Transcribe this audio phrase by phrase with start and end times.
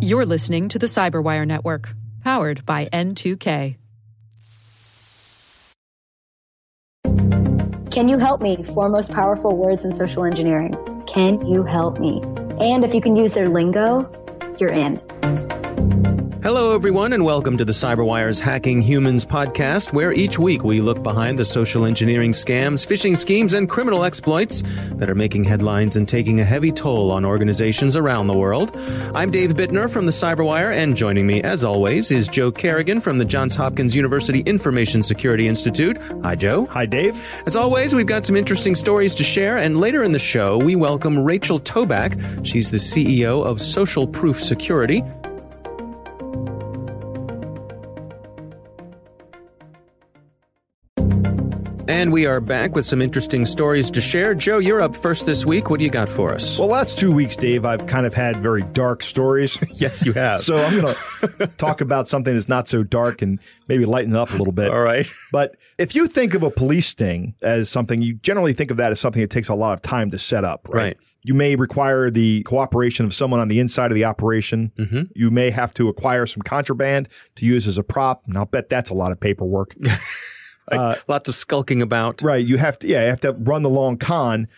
[0.00, 3.76] You're listening to the Cyberwire Network, powered by N2K.
[7.92, 8.62] Can you help me?
[8.62, 10.74] Four most powerful words in social engineering.
[11.06, 12.22] Can you help me?
[12.58, 14.10] And if you can use their lingo,
[14.58, 14.98] you're in.
[16.42, 21.00] Hello, everyone, and welcome to the CyberWire's Hacking Humans podcast, where each week we look
[21.00, 24.64] behind the social engineering scams, phishing schemes, and criminal exploits
[24.94, 28.76] that are making headlines and taking a heavy toll on organizations around the world.
[29.14, 33.18] I'm Dave Bittner from the CyberWire, and joining me, as always, is Joe Carrigan from
[33.18, 35.96] the Johns Hopkins University Information Security Institute.
[36.24, 36.66] Hi, Joe.
[36.66, 37.24] Hi, Dave.
[37.46, 40.74] As always, we've got some interesting stories to share, and later in the show, we
[40.74, 42.44] welcome Rachel Toback.
[42.44, 45.04] She's the CEO of Social Proof Security.
[51.92, 54.34] And we are back with some interesting stories to share.
[54.34, 55.68] Joe, you're up first this week.
[55.68, 56.58] What do you got for us?
[56.58, 59.58] Well, last two weeks, Dave, I've kind of had very dark stories.
[59.74, 60.40] yes, you have.
[60.40, 64.18] so I'm going to talk about something that's not so dark and maybe lighten it
[64.18, 64.70] up a little bit.
[64.70, 65.06] All right.
[65.32, 68.90] But if you think of a police sting as something, you generally think of that
[68.90, 70.82] as something that takes a lot of time to set up, right?
[70.82, 70.96] Right.
[71.24, 74.72] You may require the cooperation of someone on the inside of the operation.
[74.78, 75.02] Mm-hmm.
[75.14, 78.70] You may have to acquire some contraband to use as a prop, and I'll bet
[78.70, 79.76] that's a lot of paperwork.
[80.72, 82.22] Like, lots of skulking about.
[82.22, 82.44] Right.
[82.44, 84.48] You have to, yeah, you have to run the long con.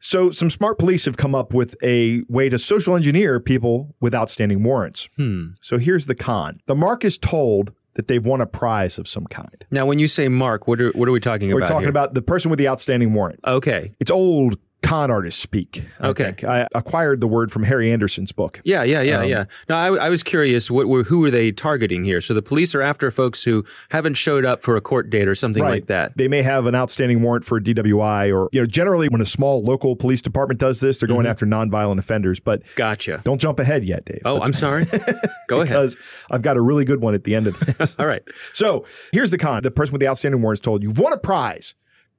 [0.00, 4.14] So some smart police have come up with a way to social engineer people with
[4.14, 5.08] outstanding warrants.
[5.16, 5.50] Hmm.
[5.60, 6.60] So here's the con.
[6.66, 9.64] The mark is told that they've won a prize of some kind.
[9.70, 11.60] Now, when you say Mark, what are what are we talking about?
[11.60, 11.90] We're talking here?
[11.90, 13.40] about the person with the outstanding warrant.
[13.46, 13.94] Okay.
[14.00, 15.84] It's old con artist speak.
[16.00, 16.24] I Okay.
[16.24, 16.44] think.
[16.44, 18.60] I acquired the word from Harry Anderson's book.
[18.64, 19.44] Yeah, yeah, yeah, Um, yeah.
[19.68, 20.70] Now I, I was curious.
[20.70, 22.20] What were who were they targeting here?
[22.20, 25.34] So the police are after folks who haven't showed up for a court date or
[25.34, 26.16] something like that.
[26.16, 29.62] They may have an outstanding warrant for DWI or, you know, generally when a small
[29.62, 31.16] local police department does this, they're Mm-hmm.
[31.16, 32.40] going after nonviolent offenders.
[32.40, 33.20] But Gotcha.
[33.24, 34.22] don't jump ahead yet, Dave.
[34.24, 34.84] Oh, Let's- I'm sorry.
[35.48, 35.68] Go ahead.
[35.68, 35.96] because
[36.30, 37.94] I've got a really good one at the end of this.
[37.98, 38.22] All right.
[38.52, 41.18] so here's the con: the person with the outstanding warrant is told you've won a
[41.18, 41.74] prize,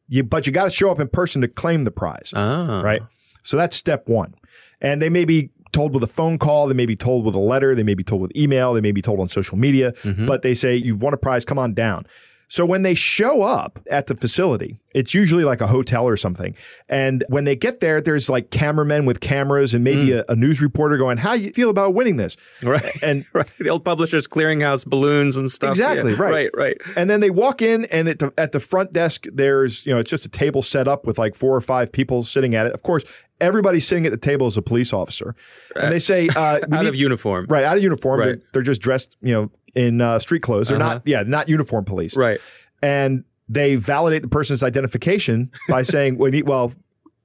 [0.07, 2.81] you but you got to show up in person to claim the prize, Ah.
[2.81, 3.01] right?
[3.43, 4.35] So that's step one,
[4.81, 7.39] and they may be told with a phone call, they may be told with a
[7.39, 10.27] letter, they may be told with email, they may be told on social media, Mm-hmm.
[10.27, 12.05] but they say you've won a prize, come on down.
[12.53, 16.55] So when they show up at the facility, it's usually like a hotel or something.
[16.87, 20.61] And when they get there, there's like cameramen with cameras and maybe a, a news
[20.61, 22.67] reporter going, "How you feel about winning this?" Mm.
[22.69, 23.03] Right.
[23.03, 23.47] And right.
[23.57, 25.71] The old publishers clearinghouse balloons and stuff.
[25.71, 26.21] Exactly, Yeah.
[26.21, 26.31] right.
[26.31, 26.77] Right, right.
[26.95, 29.99] And then they walk in, and at the, at the front desk, there's you know
[29.99, 32.73] it's just a table set up with like four or five people sitting at it.
[32.73, 33.03] Of course,
[33.41, 35.33] everybody sitting at the table is a police officer,
[35.75, 37.47] and they say uh, Out need- of uniform.
[37.49, 38.19] right out of uniform.
[38.19, 38.25] Right.
[38.27, 40.67] They're, they're just dressed, you know, in uh, street clothes.
[40.69, 40.93] They're Uh-huh.
[40.95, 42.15] not, yeah, not uniform police.
[42.15, 42.39] Right.
[42.81, 46.73] And they validate the person's identification by saying, well,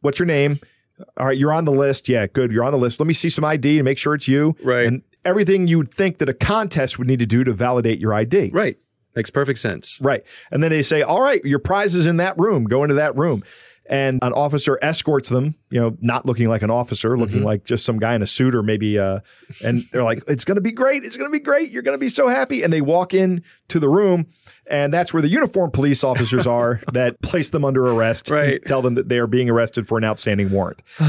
[0.01, 0.59] what's your name?
[1.17, 2.09] All right, you're on the list.
[2.09, 2.51] Yeah, good.
[2.51, 2.99] You're on the list.
[2.99, 4.57] Let me see some ID and make sure it's you.
[4.65, 4.87] Right.
[4.87, 8.13] And everything you would think that a contest would need to do to validate your
[8.15, 8.51] ID.
[8.53, 8.79] Right.
[9.15, 9.99] Makes perfect sense.
[10.01, 10.25] Right.
[10.51, 12.65] And then they say, all right, your prize is in that room.
[12.65, 13.43] Go into that room.
[13.91, 17.87] And an officer escorts them, you know, not looking like an officer, looking like just
[17.87, 19.21] some guy in a suit or maybe, uh,
[19.65, 21.05] and they're like, it's going to be great.
[21.05, 21.71] It's going to be great.
[21.71, 22.63] You're going to be so happy.
[22.63, 24.27] And they walk in to the room.
[24.71, 28.29] And that's where the uniformed police officers are that place them under arrest.
[28.31, 28.65] and Right.
[28.67, 30.83] tell them that they are being arrested for an outstanding warrant.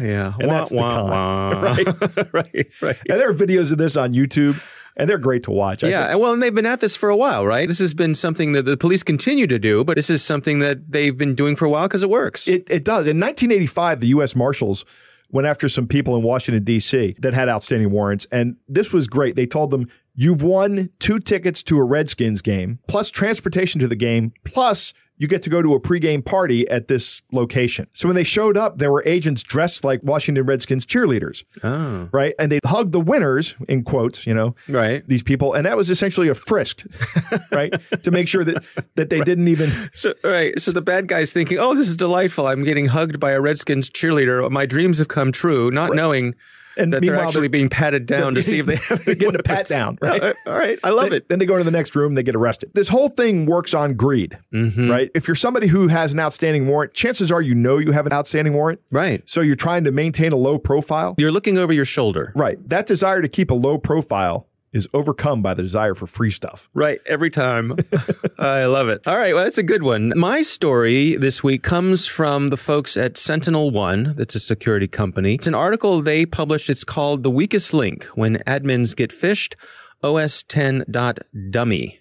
[0.00, 0.32] Yeah.
[0.40, 1.86] And that's the con, right.
[2.32, 2.66] right.
[2.80, 2.96] Right.
[3.08, 4.58] And there are videos of this on YouTube,
[4.96, 5.82] and they're great to watch.
[5.84, 6.10] I Yeah, think.
[6.12, 7.66] and well, and they've been at this for a while, right?
[7.68, 10.90] This has been something that the police continue to do, but this is something that
[10.90, 12.46] they've been doing for a while because it works.
[12.48, 13.06] It, it does.
[13.06, 14.34] In 1985, the U.S.
[14.36, 14.84] Marshals
[15.30, 17.16] went after some people in Washington, D.C.
[17.18, 18.26] that had outstanding warrants.
[18.30, 19.34] And this was great.
[19.36, 23.96] They told them, You've won two tickets to a Redskins game, plus transportation to the
[23.96, 27.86] game, plus you get to go to a pregame party at this location.
[27.94, 32.34] So when they showed up, there were agents dressed like Washington Redskins cheerleaders, oh, right?
[32.38, 35.02] And they hugged the winners, in quotes, you know, right.
[35.08, 35.54] these people.
[35.54, 36.84] And that was essentially a frisk,
[37.52, 37.72] right?
[38.02, 38.62] to make sure that,
[38.96, 39.70] that they didn't even.
[39.94, 40.60] So, right.
[40.60, 42.46] So the bad guy's thinking, "Oh, this is delightful.
[42.46, 44.50] I'm getting hugged by a Redskins cheerleader.
[44.50, 46.34] My dreams have come true," not knowing
[46.76, 49.42] And that they're actually being patted down to see if they have they're getting a
[49.42, 50.34] pat down, right?
[50.46, 50.78] All right.
[50.82, 51.28] I love it.
[51.28, 52.70] Then they go to the next room, they get arrested.
[52.74, 54.90] This whole thing works on greed, Mm-hmm.
[54.90, 55.10] right?
[55.14, 58.12] If you're somebody who has an outstanding warrant, chances are you know you have an
[58.12, 58.80] outstanding warrant.
[58.90, 59.22] Right.
[59.26, 61.14] So you're trying to maintain a low profile.
[61.18, 62.32] You're looking over your shoulder.
[62.34, 62.58] Right.
[62.68, 66.68] That desire to keep a low profile is overcome by the desire for free stuff.
[66.74, 67.76] Right, every time.
[68.38, 69.00] I love it.
[69.06, 70.12] All right, well, that's a good one.
[70.16, 75.34] My story this week comes from the folks at Sentinel One, that's a security company.
[75.34, 76.68] It's an article they published.
[76.68, 79.54] It's called The Weakest Link When Admins Get Phished,
[80.02, 82.00] OS 10.dummy.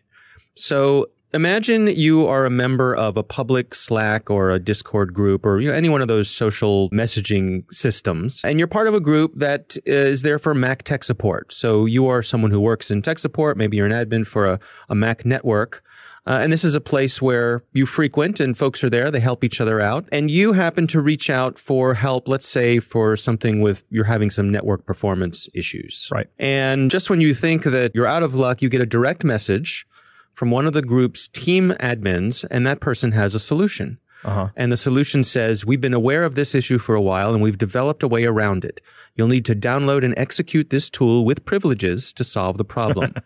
[0.55, 5.59] So, Imagine you are a member of a public Slack or a Discord group or
[5.59, 9.31] you know, any one of those social messaging systems, and you're part of a group
[9.37, 11.51] that is there for Mac tech support.
[11.51, 13.57] So you are someone who works in tech support.
[13.57, 14.59] Maybe you're an admin for a,
[14.89, 15.83] a Mac network.
[16.27, 19.09] Uh, and this is a place where you frequent and folks are there.
[19.09, 20.07] They help each other out.
[20.11, 24.29] And you happen to reach out for help, let's say for something with you're having
[24.29, 26.09] some network performance issues.
[26.11, 26.27] Right.
[26.37, 29.85] And just when you think that you're out of luck, you get a direct message
[30.33, 33.99] from one of the group's team admins, and that person has a solution.
[34.25, 34.49] Uh-huh.
[34.55, 37.57] And the solution says, We've been aware of this issue for a while and we've
[37.57, 38.79] developed a way around it.
[39.15, 43.13] You'll need to download and execute this tool with privileges to solve the problem.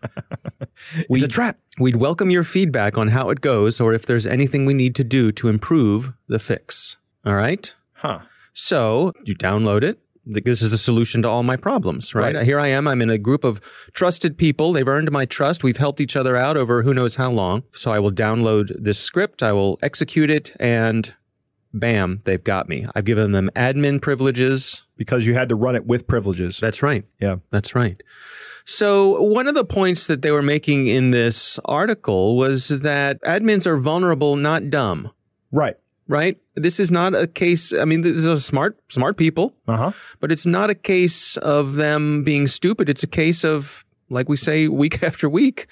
[1.09, 1.57] It's a trap.
[1.80, 5.03] We'd welcome your feedback on how it goes or if there's anything we need to
[5.03, 6.98] do to improve the fix.
[7.25, 7.74] All right?
[7.94, 8.19] Huh.
[8.53, 10.00] So you download it.
[10.29, 12.35] This is the solution to all my problems, right?
[12.35, 12.45] Right.
[12.45, 12.88] Here I am.
[12.88, 13.62] I'm in a group of
[13.94, 14.74] trusted people.
[14.74, 15.63] They've earned my trust.
[15.63, 17.63] We've helped each other out over who knows how long.
[17.74, 19.41] So I will download this script.
[19.41, 21.13] I will execute it and
[21.74, 22.88] bam, they've got me.
[22.95, 24.85] I've given them admin privileges.
[24.97, 26.59] Because you had to run it with privileges.
[26.59, 27.06] That's right.
[27.19, 27.38] yeah.
[27.51, 28.01] That's right.
[28.65, 33.65] So, one of the points that they were making in this article was that admins
[33.65, 35.12] are vulnerable, not dumb,
[35.51, 35.77] Right.
[36.07, 36.38] Right?
[36.56, 39.92] This is not a case, I mean, this is smart, smart people, Uh huh.
[40.19, 42.89] but it's not a case of them being stupid.
[42.89, 45.68] It's a case of, like we say week after week,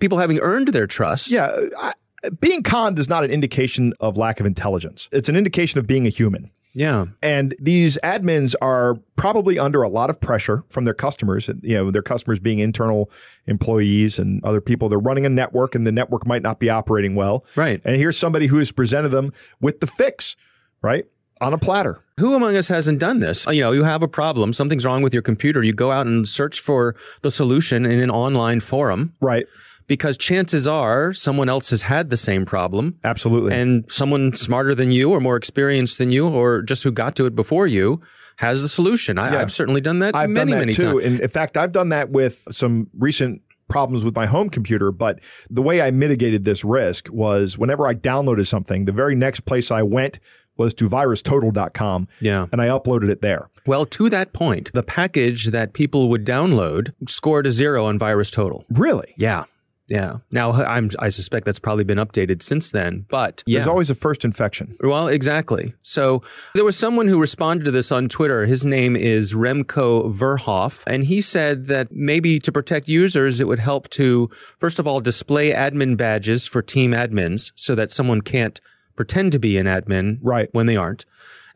[0.00, 1.30] people having earned their trust.
[1.30, 1.50] Yeah.
[1.78, 1.92] I,
[2.40, 5.08] being conned is not an indication of lack of intelligence.
[5.12, 6.50] It's an indication of being a human.
[6.74, 7.06] Yeah.
[7.22, 11.90] And these admins are probably under a lot of pressure from their customers, you know,
[11.90, 13.10] their customers being internal
[13.46, 14.88] employees and other people.
[14.88, 17.44] They're running a network and the network might not be operating well.
[17.56, 17.80] Right.
[17.84, 20.36] And here's somebody who has presented them with the fix,
[20.82, 21.06] right?
[21.40, 22.00] On a platter.
[22.18, 23.46] Who among us hasn't done this?
[23.46, 25.62] You know, you have a problem, something's wrong with your computer.
[25.62, 29.46] You go out and search for the solution in an online forum Right.
[29.88, 33.54] Because chances are someone else has had the same problem Absolutely.
[33.54, 37.26] and someone smarter than you or more experienced than you or just who got to
[37.26, 38.00] it before you
[38.36, 39.18] has the solution.
[39.18, 39.40] I, Yeah.
[39.40, 40.92] I've certainly done that I've many, done that many too.
[41.00, 41.04] times.
[41.04, 44.92] And in fact, I've done that with some recent problems with my home computer.
[44.92, 45.18] But
[45.50, 49.70] the way I mitigated this risk was whenever I downloaded something, the very next place
[49.70, 50.20] I went
[50.56, 52.46] was to virustotal.com Yeah.
[52.52, 53.48] and I uploaded it there.
[53.66, 58.30] Well, to that point, the package that people would download scored a zero on Virus
[58.30, 58.64] Total.
[58.70, 59.14] Really?
[59.16, 59.44] Yeah.
[59.88, 60.18] Yeah.
[60.30, 63.58] Now, I'm, I suspect that's probably been updated since then, but yeah.
[63.60, 64.76] There's always a first infection.
[64.80, 65.72] Well, exactly.
[65.82, 66.22] So
[66.54, 68.44] there was someone who responded to this on Twitter.
[68.46, 73.58] His name is Remco Verhoef, and he said that maybe to protect users, it would
[73.60, 78.60] help to, first of all, display admin badges for team admins so that someone can't
[78.94, 80.48] pretend to be an admin Right.
[80.52, 81.06] when they aren't.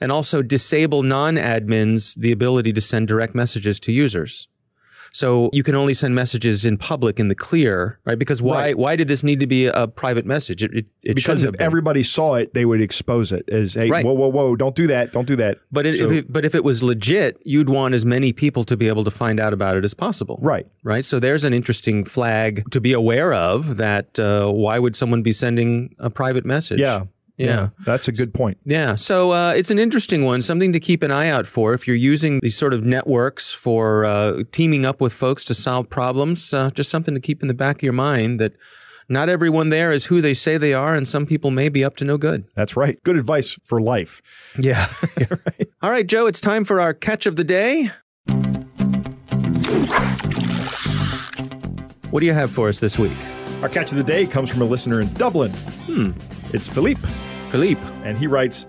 [0.01, 4.49] And also disable non-admins the ability to send direct messages to users.
[5.13, 8.19] So you can only send messages in public in the clear, right?
[8.19, 8.79] Because why Right.
[8.79, 10.63] why did this need to be a private message?
[10.65, 14.05] It, it, it Because if everybody saw it, they would expose it as, hey, Right.
[14.05, 15.13] whoa, whoa, whoa, don't do that.
[15.13, 15.59] Don't do that.
[15.71, 18.65] But it, So- if it, but if it was legit, you'd want as many people
[18.65, 20.39] to be able to find out about it as possible.
[20.43, 20.67] Right.
[20.83, 21.05] Right.
[21.05, 23.77] So there's an interesting flag to be aware of.
[23.77, 26.81] That uh, why would someone be sending a private message?
[26.81, 27.05] Yeah.
[27.37, 27.71] Yeah.
[27.85, 28.59] That's a good point.
[28.65, 28.95] Yeah.
[28.95, 31.97] So uh, it's an interesting one, something to keep an eye out for if you're
[31.97, 36.53] using these sort of networks for uh, teaming up with folks to solve problems.
[36.53, 38.53] Uh, just something to keep in the back of your mind that
[39.09, 41.97] not everyone there is who they say they are, and some people may be up
[41.97, 42.45] to no good.
[42.55, 43.03] That's right.
[43.03, 44.23] Good advice for life.
[44.59, 44.87] Yeah.
[45.83, 47.91] All right, Joe, it's time for our catch of the day.
[52.11, 53.17] What do you have for us this week?
[53.63, 55.53] Our catch of the day comes from a listener in Dublin.
[55.87, 56.13] Hmm.
[56.55, 57.01] It's Philippe.
[57.53, 57.83] Philippe.
[58.05, 58.65] And he writes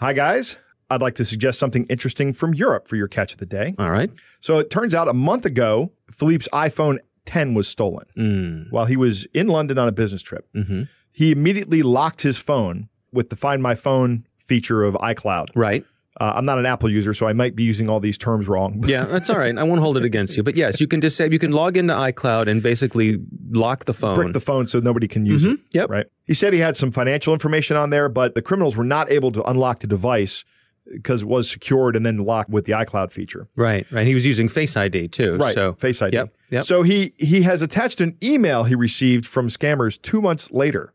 [0.00, 0.56] Hi, guys.
[0.90, 3.74] I'd like to suggest something interesting from Europe for your catch of the day.
[3.78, 4.10] All right.
[4.40, 8.66] So it turns out a month ago, Philippe's iPhone 10 was stolen Mm.
[8.70, 10.46] while he was in London on a business trip.
[10.54, 15.50] hmm He immediately locked his phone with the Find My Phone feature of iCloud.
[15.54, 15.84] Right.
[16.18, 18.82] Uh, I'm not an Apple user, so I might be using all these terms wrong.
[18.86, 19.56] Yeah, that's all right.
[19.56, 20.42] I won't hold it against you.
[20.42, 21.32] But yes, you can disable.
[21.32, 23.18] You can log into iCloud and basically
[23.50, 24.14] lock the phone.
[24.14, 25.58] Brick the phone so nobody can use it.
[25.72, 25.90] Yep.
[25.90, 26.06] Right.
[26.24, 29.30] He said he had some financial information on there, but the criminals were not able
[29.32, 30.44] to unlock the device
[30.90, 33.48] because it was secured and then locked with the iCloud feature.
[33.56, 33.90] Right.
[33.90, 34.06] Right.
[34.06, 35.36] He was using Face ID too.
[35.36, 35.52] Right.
[35.54, 36.14] So Face ID.
[36.16, 36.34] Yep.
[36.50, 36.64] Yep.
[36.64, 40.92] So he he has attached an email he received from scammers two months later.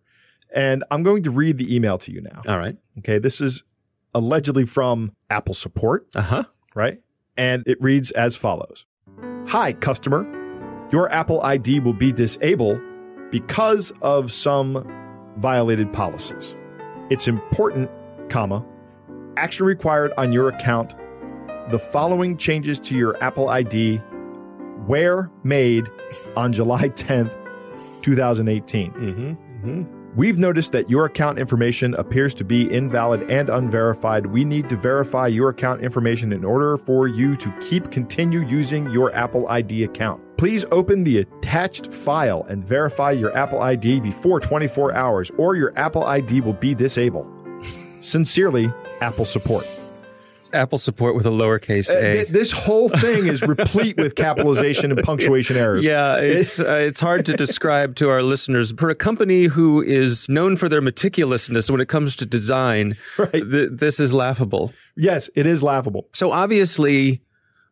[0.54, 2.42] And I'm going to read the email to you now.
[2.48, 2.76] all right.
[3.00, 3.20] Okay.
[3.20, 3.64] This is
[4.14, 6.44] allegedly from Apple support, Uh huh.
[6.76, 7.00] right?
[7.38, 8.86] And it reads as follows
[9.48, 10.26] Hi, customer.
[10.92, 12.80] Your Apple ID will be disabled
[13.32, 14.86] because of some
[15.38, 16.56] violated policies.
[17.10, 17.90] It's important,
[18.30, 18.66] comma,
[19.38, 20.94] action required on your account.
[21.70, 24.02] The following changes to your Apple ID
[24.88, 25.88] were made
[26.36, 27.32] on July 10th,
[28.02, 28.92] 2018.
[28.92, 30.01] Mm-hmm.
[30.14, 34.26] We've noticed that your account information appears to be invalid and unverified.
[34.26, 38.92] We need to verify your account information in order for you to keep continue using
[38.92, 40.22] your Apple ID account.
[40.38, 45.72] Please open the attached file and verify your Apple ID before 24 hours or your
[45.80, 47.32] Apple ID will be disabled.
[48.02, 49.66] Sincerely, Apple support.
[50.54, 52.14] Apple support with a lowercase Uh, a.
[52.14, 55.84] th- this whole thing is replete with capitalization and punctuation errors.
[55.86, 58.72] Yeah, it's uh, it's hard to describe to our listeners.
[58.78, 63.32] For a company who is known for their meticulousness when it comes to design, Right.
[63.32, 64.74] th- this is laughable.
[64.96, 66.08] Yes, it is laughable.
[66.14, 67.22] So obviously,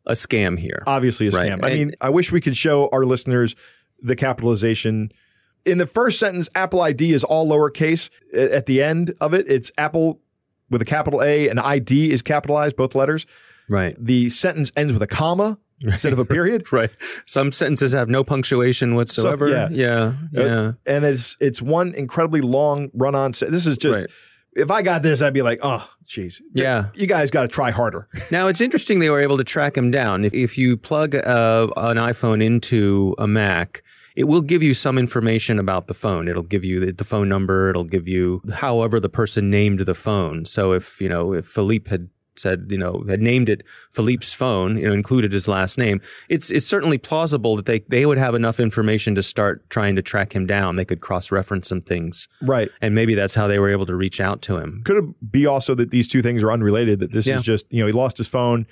[0.06, 0.82] a scam here.
[0.88, 1.52] Obviously a Right.
[1.52, 1.64] scam.
[1.64, 3.56] I And- mean, I wish we could show our listeners
[4.02, 5.12] the capitalization.
[5.66, 8.10] In the first sentence, Apple ID is all lowercase.
[8.34, 10.20] At the end of it, it's Apple
[10.70, 13.26] with a capital A and ID is capitalized, both letters.
[13.70, 13.96] right.
[14.00, 16.72] The sentence ends with a comma instead of a period.
[16.72, 16.90] Right.
[17.26, 19.48] Some sentences have no punctuation whatsoever.
[19.48, 19.70] yeah.
[19.72, 20.14] Yeah.
[20.32, 20.42] Yeah.
[20.44, 23.34] Uh, and it's it's one incredibly long run on.
[23.34, 24.10] Se- this is just Right.
[24.54, 26.88] if I got this, I'd be like, oh, geez, Yeah.
[26.96, 28.08] you guys got to try harder.
[28.32, 30.26] Now it's interesting they were able to track him down.
[30.26, 33.84] If, if you plug uh, an iPhone into a Mac,
[34.20, 36.28] it will give you some information about the phone.
[36.28, 37.70] It'll give you the, phone number.
[37.70, 40.44] It'll give you however the person named the phone.
[40.44, 44.78] So if you know if Philippe had said you know had named it Philippe's phone,
[44.78, 48.36] you know included his last name, it's it's certainly plausible that they they would have
[48.36, 50.76] enough information to start trying to track him down.
[50.76, 52.70] They could cross reference some things, Right.
[52.82, 54.82] and maybe that's how they were able to reach out to him.
[54.84, 57.00] Could it be also that these two things are unrelated?
[57.00, 57.38] That this Yeah.
[57.38, 58.68] is just you know he lost his phone,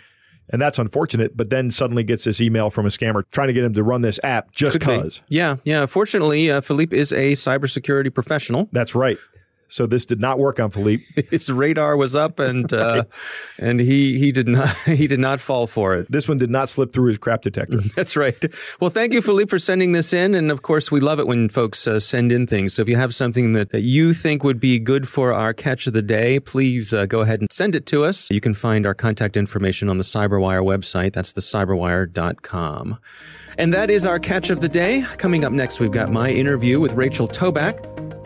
[0.49, 1.35] and that's unfortunate.
[1.35, 4.01] But then suddenly gets this email from a scammer trying to get him to run
[4.01, 4.79] this app just be.
[4.79, 5.21] because.
[5.27, 5.85] Yeah, yeah.
[5.85, 8.69] Fortunately, uh, Philippe is a cybersecurity professional.
[8.71, 9.17] That's right.
[9.69, 11.03] So this did not work on Philippe.
[11.29, 13.03] His radar was up, and uh,
[13.59, 16.11] and he he did not he did not fall for it.
[16.11, 17.79] this one did not slip through his crap detector.
[17.95, 18.35] That's right.
[18.79, 20.35] Well, thank you, Philippe, for sending this in.
[20.35, 22.73] And of course, we love it when folks uh, send in things.
[22.73, 25.87] So if you have something that, that you think would be good for our catch
[25.87, 28.29] of the day, please uh, go ahead and send it to us.
[28.31, 31.13] You can find our contact information on the Cyberwire website.
[31.13, 32.97] That's the cyberwire.com.
[33.57, 35.03] And that is our catch of the day.
[35.17, 38.16] Coming up next, we've got my interview with Rachel Toback.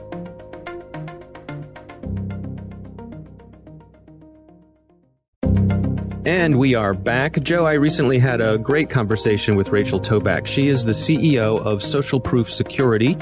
[6.23, 7.41] And we are back.
[7.41, 10.45] Joe, I recently had a great conversation with Rachel Toback.
[10.45, 13.17] She is the CEO of Social Proof Security.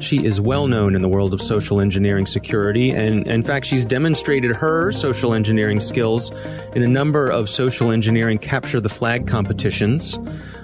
[0.00, 3.84] She is well known in the world of social engineering security, and in fact, she's
[3.84, 6.32] demonstrated her social engineering skills
[6.74, 10.18] in a number of social engineering capture the flag competitions.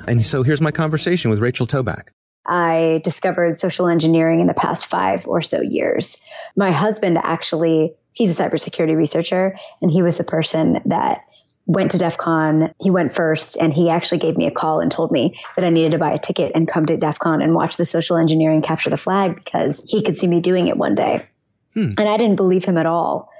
[0.08, 2.08] And so here's my conversation with Rachel Toback.
[2.46, 6.20] I discovered social engineering in the past five or so years.
[6.56, 11.22] My husband actually, he's a cybersecurity researcher, and he was the person that
[11.66, 12.72] went to DEF CON.
[12.80, 15.70] He went first, and he actually gave me a call and told me that I
[15.70, 18.62] needed to buy a ticket and come to DEF CON and watch the social engineering
[18.62, 21.26] capture the flag because he could see me doing it one day.
[21.98, 23.30] And I didn't believe him at all.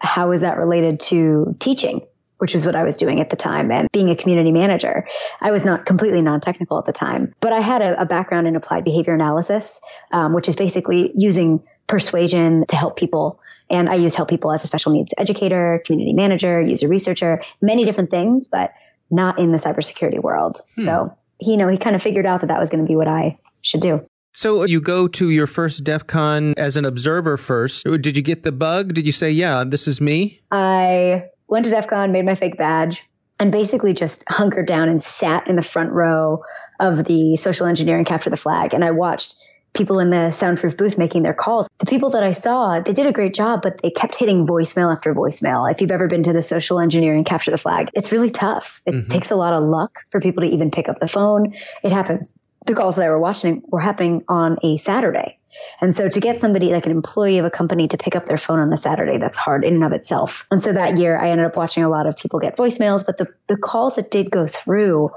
[0.00, 2.02] How is that related to teaching?
[2.42, 5.06] which is what I was doing at the time, and being a community manager.
[5.40, 8.48] I was not completely non technical at the time, but I had a, a background
[8.48, 13.38] in applied behavior analysis, um, which is basically using persuasion to help people.
[13.72, 17.42] And I used to help people as a special needs educator, community manager, user researcher,
[17.60, 18.72] many different things, but
[19.10, 20.60] not in the cybersecurity world.
[20.76, 20.82] Hmm.
[20.82, 23.08] So, you know, he kind of figured out that that was going to be what
[23.08, 24.06] I should do.
[24.34, 27.84] So you go to your first DEF CON as an observer first.
[27.84, 28.94] Did you get the bug?
[28.94, 30.40] Did you say, yeah, this is me?
[30.50, 33.06] I went to DEF CON, made my fake badge,
[33.38, 36.42] and basically just hunkered down and sat in the front row
[36.80, 38.72] of the social engineering capture the flag.
[38.72, 39.36] And I watched
[39.74, 41.68] people in the soundproof booth making their calls.
[41.78, 44.92] The people that I saw, they did a great job, but they kept hitting voicemail
[44.92, 45.70] after voicemail.
[45.70, 48.82] If you've ever been to the social engineering capture the flag, it's really tough.
[48.86, 49.08] It mm-hmm.
[49.08, 51.54] takes a lot of luck for people to even pick up the phone.
[51.82, 52.38] It happens.
[52.66, 55.38] The calls that I were watching were happening on a Saturday.
[55.80, 58.36] And so to get somebody like an employee of a company to pick up their
[58.36, 60.46] phone on a Saturday, that's hard in and of itself.
[60.50, 63.18] And so that year I ended up watching a lot of people get voicemails, but
[63.18, 65.10] the, the calls that did go through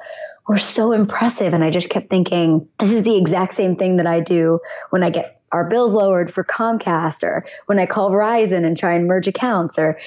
[0.47, 1.53] were so impressive.
[1.53, 4.59] And I just kept thinking, this is the exact same thing that I do
[4.91, 8.93] when I get our bills lowered for Comcast or when I call Verizon and try
[8.93, 9.97] and merge accounts or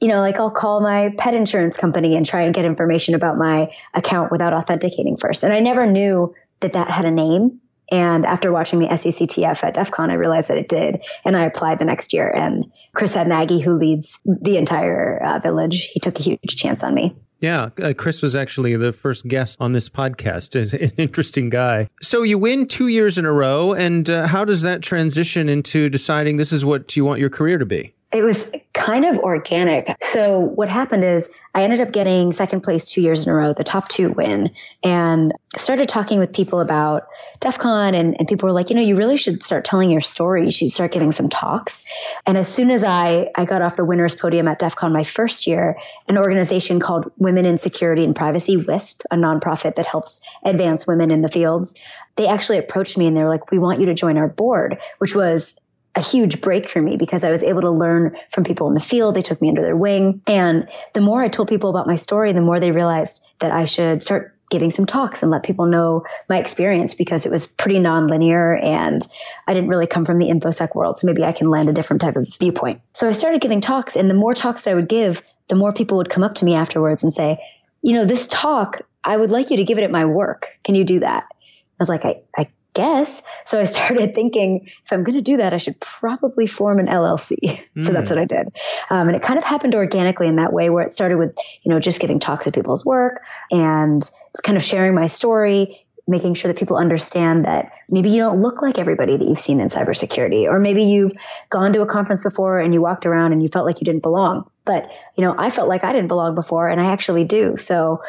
[0.00, 3.36] you know, like I'll call my pet insurance company and try and get information about
[3.36, 5.44] my account without authenticating first.
[5.44, 7.60] And I never knew that that had a name.
[7.90, 11.02] And after watching the SECTF at DEF CON, I realized that it did.
[11.24, 12.28] And I applied the next year.
[12.28, 16.94] And Chris Hadnagy, who leads the entire uh, village, he took a huge chance on
[16.94, 17.14] me.
[17.44, 20.58] Yeah, uh, Chris was actually the first guest on this podcast.
[20.58, 21.88] He's an interesting guy.
[22.00, 25.90] So you win two years in a row, and uh, how does that transition into
[25.90, 27.92] deciding this is what you want your career to be?
[28.14, 29.92] It was kind of organic.
[30.00, 33.52] So what happened is I ended up getting second place two years in a row,
[33.52, 34.52] the top two win,
[34.84, 37.08] and started talking with people about
[37.40, 40.00] DEF CON and, and people were like, you know, you really should start telling your
[40.00, 40.44] story.
[40.44, 41.84] You should start giving some talks.
[42.24, 45.02] And as soon as I, I got off the winner's podium at DEF CON my
[45.02, 45.76] first year,
[46.08, 51.10] an organization called Women in Security and Privacy, WISP, a nonprofit that helps advance women
[51.10, 51.74] in the fields,
[52.14, 54.78] they actually approached me and they were like, we want you to join our board,
[54.98, 55.58] which was
[55.96, 58.80] a huge break for me because I was able to learn from people in the
[58.80, 59.14] field.
[59.14, 60.22] They took me under their wing.
[60.26, 63.64] And the more I told people about my story, the more they realized that I
[63.64, 67.78] should start giving some talks and let people know my experience because it was pretty
[67.78, 69.06] nonlinear and
[69.46, 70.98] I didn't really come from the infosec world.
[70.98, 72.80] So maybe I can land a different type of viewpoint.
[72.92, 75.96] So I started giving talks and the more talks I would give, the more people
[75.96, 77.38] would come up to me afterwards and say,
[77.82, 80.48] you know, this talk, I would like you to give it at my work.
[80.62, 81.24] Can you do that?
[81.30, 83.22] I was like, I, I guess.
[83.44, 86.86] So I started thinking, if I'm going to do that, I should probably form an
[86.86, 87.36] LLC.
[87.40, 87.60] Mm.
[87.84, 88.16] So that's hmm.
[88.16, 88.48] what I did.
[88.90, 91.70] Um, and it kind of happened organically in that way, where it started with, you
[91.70, 94.08] know, just giving talks at people's work and
[94.42, 95.76] kind of sharing my story,
[96.06, 99.60] making sure that people understand that maybe you don't look like everybody that you've seen
[99.60, 101.12] in cybersecurity, or maybe you've
[101.50, 104.02] gone to a conference before and you walked around and you felt like you didn't
[104.02, 104.48] belong.
[104.64, 107.56] But, you know, I felt like I didn't belong before and I actually do.
[107.56, 108.02] So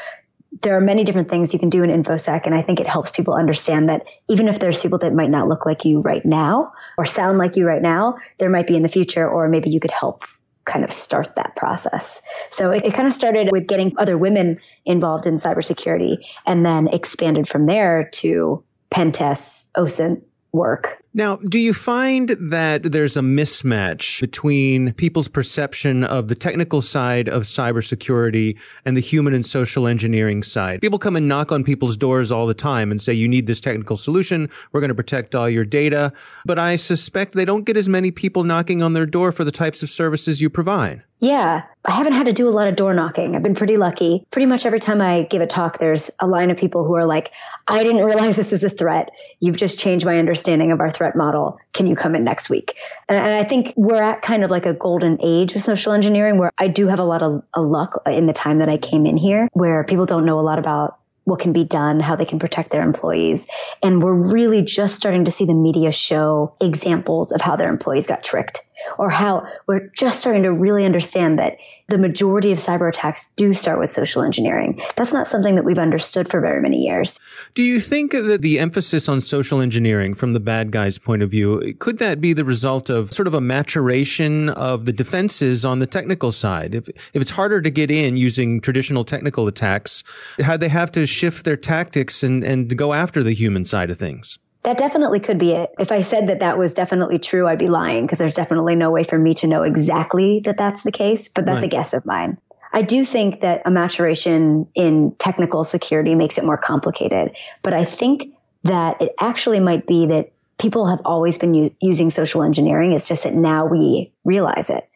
[0.61, 3.11] there are many different things you can do in infosec and i think it helps
[3.11, 6.71] people understand that even if there's people that might not look like you right now
[6.97, 9.79] or sound like you right now there might be in the future or maybe you
[9.79, 10.25] could help
[10.65, 12.21] kind of start that process.
[12.49, 16.87] So it, it kind of started with getting other women involved in cybersecurity and then
[16.87, 20.21] expanded from there to pen tests osint
[20.51, 26.81] work now, do you find that there's a mismatch between people's perception of the technical
[26.81, 30.81] side of cybersecurity and the human and social engineering side?
[30.81, 33.61] People come and knock on people's doors all the time and say, you need this
[33.61, 34.49] technical solution.
[34.73, 36.11] We're going to protect all your data.
[36.43, 39.51] But I suspect they don't get as many people knocking on their door for the
[39.51, 41.01] types of services you provide.
[41.21, 43.35] Yeah, I haven't had to do a lot of door knocking.
[43.35, 44.25] I've been pretty lucky.
[44.31, 47.05] Pretty much every time I give a talk, there's a line of people who are
[47.05, 47.31] like,
[47.67, 49.09] I didn't realize this was a threat.
[49.39, 51.59] You've just changed my understanding of our threat threat model.
[51.73, 52.75] Can you come in next week?
[53.07, 56.37] And, and I think we're at kind of like a golden age of social engineering
[56.37, 59.05] where I do have a lot of a luck in the time that I came
[59.05, 62.25] in here where people don't know a lot about what can be done, how they
[62.25, 63.47] can protect their employees.
[63.83, 68.07] And we're really just starting to see the media show examples of how their employees
[68.07, 68.61] got tricked
[68.97, 73.53] or how we're just starting to really understand that the majority of cyber attacks do
[73.53, 74.81] start with social engineering.
[74.95, 77.19] That's not something that we've understood for very many years.
[77.53, 81.31] Do you think that the emphasis on social engineering from the bad guys' point of
[81.31, 85.79] view, could that be the result of sort of a maturation of the defenses on
[85.79, 86.75] the technical side?
[86.75, 90.03] If, if it's harder to get in using traditional technical attacks,
[90.41, 93.97] how they have to shift their tactics and, and go after the human side of
[93.97, 94.39] things?
[94.65, 95.71] That definitely could be it.
[95.77, 98.89] If I said that that was definitely true, I'd be lying because there's definitely no
[98.89, 101.65] way for me to know exactly that that's the case, but that's right.
[101.65, 102.37] a guess of mine.
[102.73, 107.85] I do think that a maturation in technical security makes it more complicated, but I
[107.85, 112.91] think that it actually might be that people have always been u- using social engineering.
[112.91, 114.89] It's just that now we realize it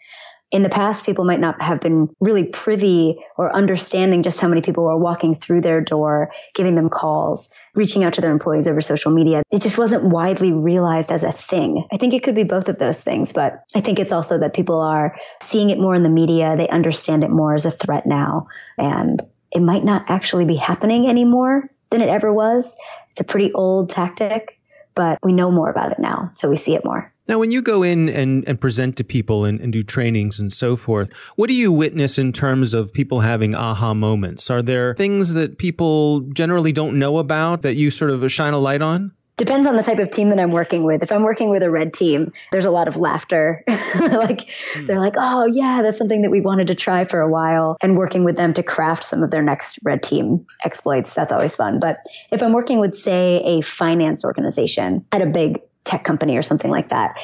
[0.52, 4.62] in the past, people might not have been really privy or understanding just how many
[4.62, 8.82] people were walking through their door, giving them calls, reaching out to their employees over
[8.82, 9.44] social media.
[9.52, 11.88] It just wasn't widely realized as a thing.
[11.92, 14.56] I think it could be both of those things, but I think it's also that
[14.56, 16.56] people are seeing it more in the media.
[16.58, 18.48] They understand it more as a threat now.
[18.78, 22.76] And it might not actually be happening anymore than it ever was.
[23.12, 24.59] It's a pretty old tactic,
[25.00, 26.30] but we know more about it now.
[26.34, 27.10] So we see it more.
[27.30, 30.52] Now, when you go in and, and present to people and, and do trainings and
[30.52, 34.50] so forth, what do you witness in terms of people having aha moments?
[34.50, 38.60] Are there things that people generally don't know about that you sort of shine a
[38.60, 39.14] light on?
[39.40, 41.02] Depends on the type of team that I'm working with.
[41.02, 43.64] If I'm working with a red team, there's a lot of laughter.
[43.68, 44.86] like mm.
[44.86, 47.98] they're like, "Oh, yeah, that's something that we wanted to try for a while." And
[47.98, 51.80] working with them to craft some of their next red team exploits, that's always fun.
[51.80, 51.98] But
[52.32, 56.70] if I'm working with say a finance organization at a big tech company or something
[56.70, 57.16] like that.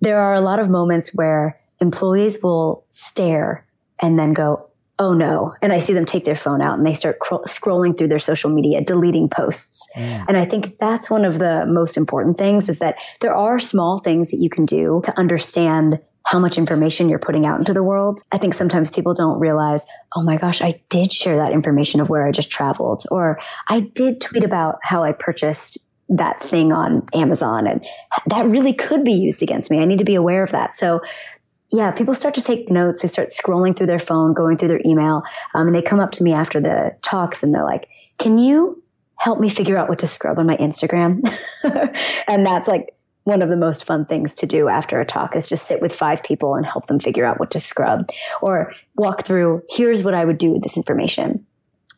[0.00, 3.64] There are a lot of moments where employees will stare
[4.00, 4.67] and then go,
[4.98, 5.54] oh no.
[5.62, 8.18] And I see them take their phone out and they start cr- scrolling through their
[8.18, 9.86] social media, deleting posts.
[9.96, 10.24] Mm.
[10.28, 13.98] And I think that's one of the most important things is that there are small
[13.98, 17.82] things that you can do to understand how much information you're putting out into the
[17.82, 18.22] world.
[18.32, 22.10] I think sometimes people don't realize, oh my gosh, I did share that information of
[22.10, 25.78] where I just traveled, or I did tweet about how I purchased
[26.10, 27.66] that thing on Amazon.
[27.66, 27.84] And
[28.26, 29.80] that really could be used against me.
[29.80, 30.76] I need to be aware of that.
[30.76, 31.00] So
[31.70, 33.02] yeah, people start to take notes.
[33.02, 35.22] They start scrolling through their phone, going through their email.
[35.54, 38.82] Um, and they come up to me after the talks and they're like, can you
[39.16, 41.20] help me figure out what to scrub on my Instagram?
[42.28, 45.46] and that's like one of the most fun things to do after a talk is
[45.46, 48.08] just sit with five people and help them figure out what to scrub
[48.40, 51.44] or walk through here's what I would do with this information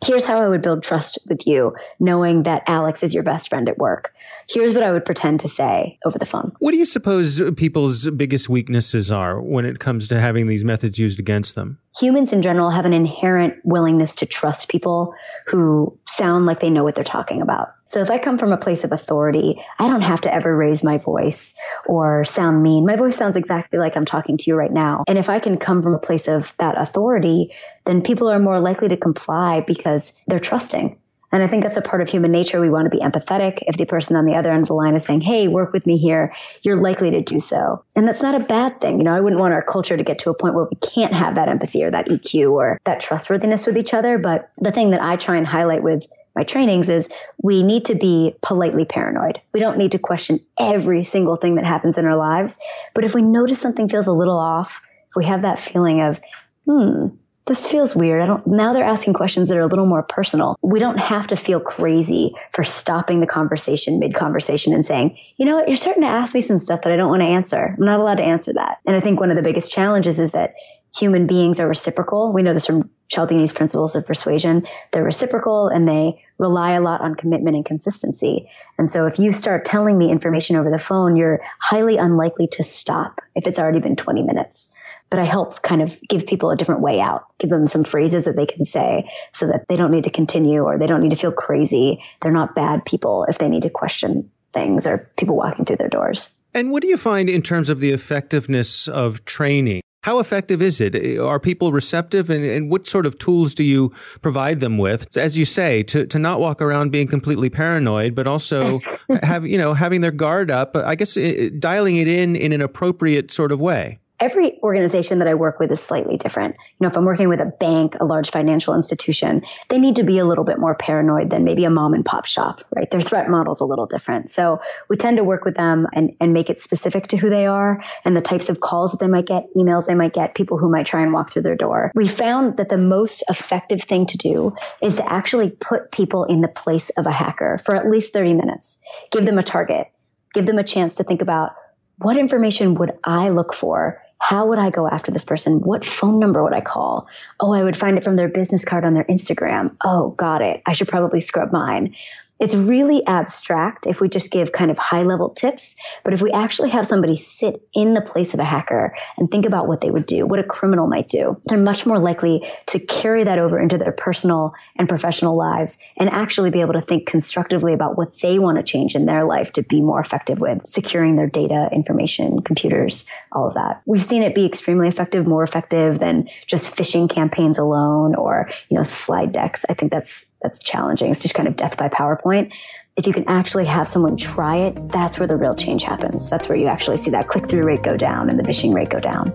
[0.05, 3.69] here's how I would build trust with you, knowing that Alex is your best friend
[3.69, 4.15] at work.
[4.53, 6.51] Here's what I would pretend to say over the phone.
[6.59, 10.99] What do you suppose people's biggest weaknesses are when it comes to having these methods
[10.99, 11.79] used against them?
[12.01, 15.15] Humans in general have an inherent willingness to trust people
[15.47, 17.69] who sound like they know what they're talking about.
[17.87, 20.83] So if I come from a place of authority, I don't have to ever raise
[20.83, 21.55] my voice
[21.87, 22.87] or sound mean.
[22.87, 25.05] My voice sounds exactly like I'm talking to you right now.
[25.07, 27.53] And if I can come from a place of that authority,
[27.85, 30.97] then people are more likely to comply because they're trusting.
[31.33, 32.61] And I think that's a part of human nature.
[32.61, 33.59] We want to be empathetic.
[33.67, 35.87] If the person on the other end of the line is saying, Hey, work with
[35.87, 37.85] me here, you're likely to do so.
[37.95, 38.99] And that's not a bad thing.
[38.99, 41.13] You know, I wouldn't want our culture to get to a point where we can't
[41.13, 44.19] have that empathy or that EQ or that trustworthiness with each other.
[44.19, 47.09] But the thing that I try and highlight with my trainings is
[47.43, 49.41] we need to be politely paranoid.
[49.53, 52.59] We don't need to question every single thing that happens in our lives.
[52.95, 56.21] But if we notice something feels a little off, if we have that feeling of,
[56.67, 57.09] hmm,
[57.51, 58.23] this feels weird.
[58.23, 60.57] I don't, now they're asking questions that are a little more personal.
[60.63, 65.45] We don't have to feel crazy for stopping the conversation mid conversation and saying, you
[65.45, 67.75] know what, you're starting to ask me some stuff that I don't want to answer.
[67.77, 68.79] I'm not allowed to answer that.
[68.87, 70.55] And I think one of the biggest challenges is that
[70.97, 72.33] human beings are reciprocal.
[72.33, 74.65] We know this from Cialdini's principles of persuasion.
[74.93, 78.49] They're reciprocal and they rely a lot on commitment and consistency.
[78.79, 82.63] And so if you start telling me information over the phone, you're highly unlikely to
[82.63, 84.73] stop if it's already been 20 minutes
[85.11, 88.25] but I help kind of give people a different way out, give them some phrases
[88.25, 91.11] that they can say so that they don't need to continue or they don't need
[91.11, 92.03] to feel crazy.
[92.23, 95.89] They're not bad people if they need to question things or people walking through their
[95.89, 96.33] doors.
[96.55, 99.83] And what do you find in terms of the effectiveness of training?
[100.03, 101.19] How effective is it?
[101.19, 103.93] Are people receptive and, and, what sort of tools do you
[104.23, 105.15] provide them with?
[105.15, 108.81] As you say, to, to not walk around being completely paranoid, but also
[109.23, 111.19] have, you know, having their guard up, I guess
[111.59, 115.73] dialing it in in an appropriate sort of way every organization that I work with
[115.73, 116.55] is slightly different.
[116.55, 120.03] You know, if I'm working with a bank, a large financial institution, they need to
[120.03, 122.91] be a little bit more paranoid than maybe a mom and pop shop, right?
[122.91, 124.31] Their threat model's a little different.
[124.31, 127.47] So we tend to work with them and, and make it specific to who they
[127.47, 130.59] are and the types of calls that they might get, emails they might get, people
[130.59, 131.91] who might try and walk through their door.
[131.95, 136.43] We found that the most effective thing to do is to actually put people in
[136.43, 138.79] the place of a hacker for at least 30 minutes.
[139.11, 139.89] Give them a target.
[140.35, 141.55] Give them a chance to think about
[141.99, 145.61] what information would I look for how would I go after this person?
[145.61, 147.09] What phone number would I call?
[147.41, 149.75] Oh, I would find it from their business card on their Instagram.
[149.83, 150.63] Oh, got it.
[150.67, 151.97] I should probably scrub mine.
[152.41, 155.77] It's really abstract if we just give kind of high level tips.
[156.05, 159.45] But if we actually have somebody sit in the place of a hacker and think
[159.45, 162.79] about what they would do, what a criminal might do, they're much more likely to
[162.87, 167.07] carry that over into their personal and professional lives and actually be able to think
[167.07, 170.67] constructively about what they want to change in their life to be more effective with
[170.67, 173.83] securing their data, information, computers, all of that.
[173.85, 178.79] We've seen it be extremely effective, more effective than just phishing campaigns alone or, you
[178.79, 179.67] know, slide decks.
[179.69, 181.11] I think that's that's challenging.
[181.11, 182.53] It's just kind of death by PowerPoint.
[182.97, 186.29] If you can actually have someone try it, that's where the real change happens.
[186.29, 188.91] That's where you actually see that click through rate go down and the phishing rate
[188.91, 189.33] go down.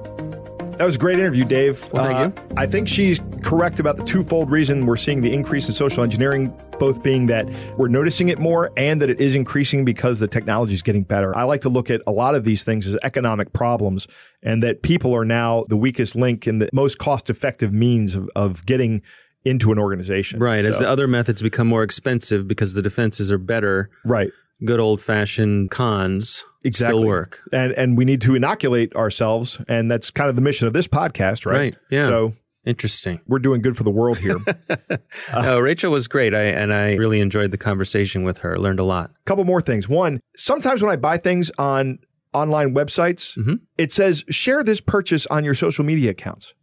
[0.78, 1.90] That was a great interview, Dave.
[1.94, 2.58] Well, thank uh, you.
[2.58, 6.54] I think she's correct about the twofold reason we're seeing the increase in social engineering,
[6.80, 10.74] both being that we're noticing it more and that it is increasing because the technology
[10.74, 11.34] is getting better.
[11.34, 14.06] I like to look at a lot of these things as economic problems
[14.44, 18.30] and that people are now the weakest link and the most cost effective means of,
[18.36, 19.02] of getting
[19.46, 20.40] into an organization.
[20.40, 20.64] Right.
[20.64, 20.70] So.
[20.70, 23.90] As the other methods become more expensive because the defenses are better.
[24.04, 24.32] Right.
[24.66, 27.00] Good old fashioned cons exactly.
[27.00, 27.42] still work.
[27.54, 29.60] And and we need to inoculate ourselves.
[29.68, 31.58] And that's kind of the mission of this podcast, right?
[31.58, 31.76] Right.
[31.90, 32.08] Yeah.
[32.08, 32.34] So
[32.66, 33.22] Interesting.
[33.28, 34.38] We're doing good for the world here.
[34.70, 36.34] uh, no, Rachel was great.
[36.34, 38.58] I and I really enjoyed the conversation with her.
[38.58, 39.12] Learned a lot.
[39.12, 39.88] A couple more things.
[39.88, 42.00] One, sometimes when I buy things on
[42.34, 43.56] online websites, mm-hmm.
[43.78, 46.56] it says share this purchase on your social media accounts.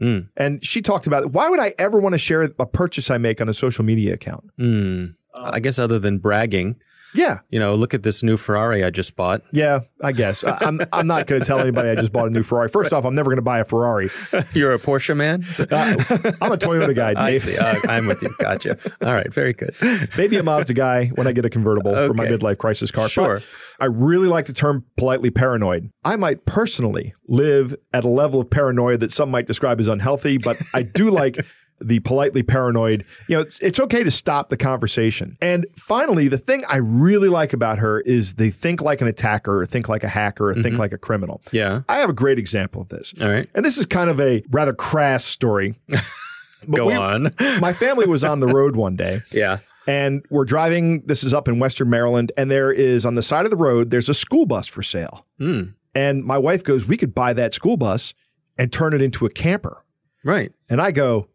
[0.00, 0.28] Mm.
[0.36, 3.40] And she talked about why would I ever want to share a purchase I make
[3.40, 4.44] on a social media account?
[4.58, 5.14] Mm.
[5.34, 6.76] I guess other than bragging.
[7.14, 7.38] Yeah.
[7.50, 9.40] You know, look at this new Ferrari I just bought.
[9.52, 10.44] Yeah, I guess.
[10.44, 12.68] I, am I'm, I'm not going to tell anybody I just bought a new Ferrari.
[12.68, 14.10] First off, I'm never going to buy a Ferrari.
[14.52, 15.42] You're a Porsche man?
[15.58, 17.18] uh, I'm a Toyota guy, Dave.
[17.18, 17.56] I see.
[17.56, 18.34] Uh, I'm with you.
[18.38, 18.78] Gotcha.
[19.02, 19.32] All right.
[19.32, 19.74] Very good.
[20.16, 22.06] Maybe a Mazda guy when I get a convertible okay.
[22.06, 23.08] for my midlife crisis car.
[23.08, 23.36] Sure.
[23.36, 23.44] But
[23.80, 25.90] I really like the term politely paranoid.
[26.04, 30.38] I might personally live at a level of paranoia that some might describe as unhealthy,
[30.38, 31.44] but I do like
[31.80, 33.04] the politely paranoid.
[33.28, 35.36] You know, it's, it's okay to stop the conversation.
[35.40, 39.60] And finally, the thing I really like about her is they think like an attacker,
[39.60, 40.62] or think like a hacker, or mm-hmm.
[40.62, 41.42] think like a criminal.
[41.52, 41.82] Yeah.
[41.88, 43.14] I have a great example of this.
[43.20, 43.48] All right.
[43.54, 45.74] And this is kind of a rather crass story.
[46.70, 47.32] Go we, on.
[47.60, 49.22] my family was on the road one day.
[49.32, 53.22] Yeah And we're driving, this is up in Western Maryland, and there is on the
[53.22, 55.24] side of the road, there's a school bus for sale.
[55.40, 58.12] Mm, And my wife goes, We could buy that school bus
[58.58, 59.84] and turn it into a camper.
[60.24, 60.52] right.
[60.68, 61.28] And I go,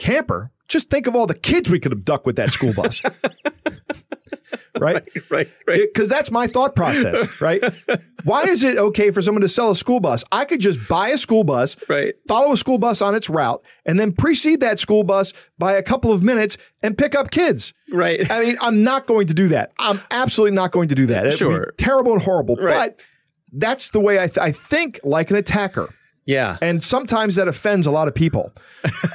[0.00, 0.50] Camper?
[0.66, 3.02] Just think of all the kids we could abduct with that school bus.
[4.80, 5.06] right?
[5.30, 5.48] Right.
[5.66, 5.88] right.
[5.92, 7.62] Because that's my thought process, right?
[8.24, 10.24] Why is it okay for someone to sell a school bus?
[10.32, 12.14] I could just buy a school bus, Right.
[12.28, 15.82] follow a school bus on its route, and then precede that school bus by a
[15.82, 17.74] couple of minutes and pick up kids.
[17.92, 18.30] Right.
[18.30, 19.72] I mean, I'm not going to do that.
[19.78, 21.26] I'm absolutely not going to do that.
[21.26, 21.72] It Sure.
[21.76, 22.56] terrible and horrible.
[22.56, 22.96] Right.
[22.96, 23.00] But
[23.52, 25.92] that's the way I, th- I think like an attacker.
[26.30, 26.58] Yeah.
[26.62, 28.52] And sometimes that offends a lot of people.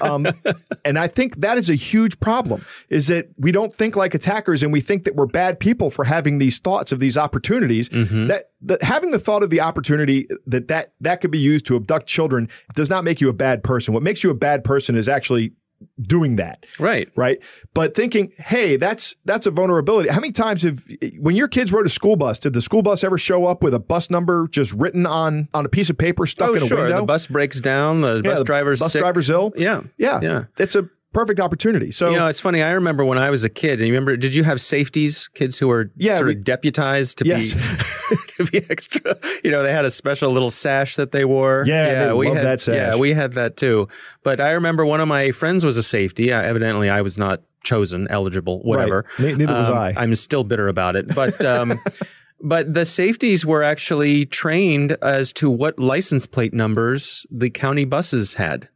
[0.01, 0.27] Um,
[0.85, 4.61] and I think that is a huge problem is that we don't think like attackers
[4.61, 7.87] and we think that we're bad people for having these thoughts of these opportunities
[8.27, 11.77] that, that having the thought of the opportunity that, that that could be used to
[11.77, 13.93] abduct children does not make you a bad person.
[13.93, 15.53] What makes you a bad person is actually
[16.01, 17.09] doing that Right.
[17.15, 17.39] right?
[17.73, 20.09] But thinking, hey, that's that's a vulnerability.
[20.09, 20.83] How many times have
[21.19, 23.73] when your kids rode a school bus, did the school bus ever show up with
[23.73, 26.67] a bus number just written on on a piece of paper stuck Oh, in a
[26.67, 26.77] sure.
[26.83, 27.01] window?
[27.01, 28.01] The bus breaks down.
[28.01, 29.01] The Yeah, bus driver's bus sick.
[29.01, 29.53] driver's ill.
[29.55, 29.81] Yeah.
[29.97, 30.43] Yeah, Yeah.
[30.57, 31.89] It's a perfect opportunity.
[31.91, 32.61] So You know, it's funny.
[32.61, 35.57] I remember when I was a kid, and you remember, did you have safeties, kids
[35.57, 37.53] who were Yeah, sort we- of deputized to Yes.
[37.53, 39.17] be to be extra?
[39.43, 41.63] You know, they had a special little sash that they wore.
[41.65, 42.75] Yeah, they we had that sash.
[42.75, 43.87] Yeah, we had that too.
[44.23, 46.31] But I remember one of my friends was a safety.
[46.31, 49.05] Uh, evidently, I was not chosen, eligible, whatever.
[49.17, 49.93] Ne- neither was Um, I.
[49.97, 51.43] I'm still bitter about it, but.
[51.43, 51.79] Um,
[52.41, 58.33] But the safeties were actually trained as to what license plate numbers the county buses
[58.35, 58.67] had.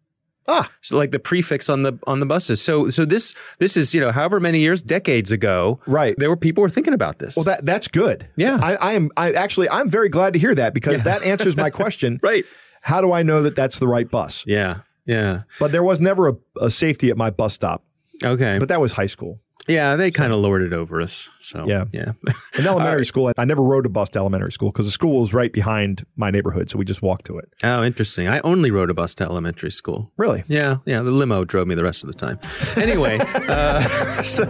[0.50, 2.62] Ah, So like the prefix on the on the buses.
[2.62, 5.80] So so this this is you know however many years decades ago.
[5.88, 6.16] Right.
[6.18, 7.36] There were people were thinking about this.
[7.36, 8.28] well, that that's good.
[8.36, 8.60] Yeah.
[8.62, 9.10] I, I am.
[9.16, 12.20] I actually, I'm very glad to hear that because that answers my question.
[12.24, 12.44] right.
[12.82, 14.44] How do I know that that's the right bus?
[14.48, 14.80] Yeah.
[15.06, 15.42] Yeah.
[15.60, 17.84] But there was never a, a safety at my bus stop.
[18.24, 18.58] Okay.
[18.60, 19.40] But that was high school.
[19.70, 21.30] Yeah, they kind of it over us.
[21.40, 21.86] So Yeah.
[21.94, 22.14] Yeah.
[22.58, 25.34] In elementary school, I never rode a bus to elementary school because the school was
[25.34, 27.50] right behind my neighborhood, so we just walked to it.
[27.64, 28.28] oh, interesting.
[28.28, 30.12] I only rode a bus to elementary school.
[30.18, 30.44] Really?
[30.48, 31.02] Yeah, yeah.
[31.02, 32.40] The limo drove me the rest of the time.
[32.76, 33.82] Anyway, uh,
[34.24, 34.46] so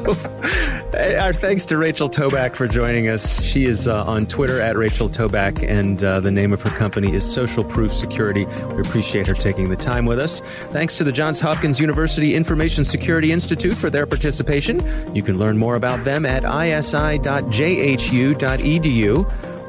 [1.20, 3.44] our thanks to Rachel Toback for joining us.
[3.44, 7.14] She is uh, on Twitter at Rachel Toback, and uh, the name of her company
[7.14, 8.46] is Social Proof Security.
[8.46, 10.40] We appreciate her taking the time with us.
[10.70, 14.80] Thanks to the Johns Hopkins University Information Security Institute for their participation.
[15.14, 17.50] You can learn more about them at isi.jhu.edu.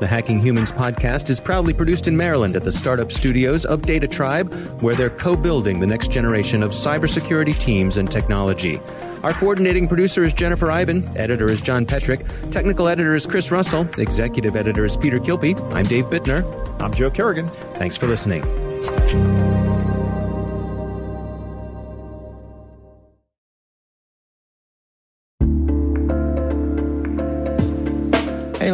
[0.00, 4.08] The Hacking Humans podcast is proudly produced in Maryland at the startup studios of Data
[4.08, 4.50] Tribe,
[4.80, 8.80] where they're co building the next generation of cybersecurity teams and technology.
[9.22, 13.86] Our coordinating producer is Jennifer Eiben, editor is John Petrik, technical editor is Chris Russell,
[13.98, 15.60] executive editor is Peter Kilpie.
[15.74, 16.46] I'm Dave Bittner.
[16.80, 17.48] I'm Joe Carrigan.
[17.74, 18.40] Thanks for listening.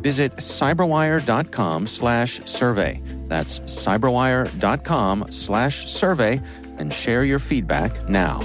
[0.00, 3.02] Visit cyberwire.com slash survey.
[3.28, 6.40] That's cyberwire.com slash survey
[6.78, 8.40] and share your feedback now.